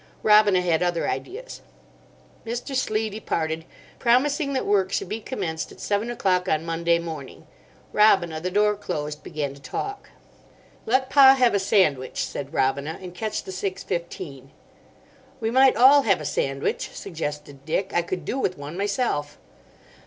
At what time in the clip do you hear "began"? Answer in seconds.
9.21-9.53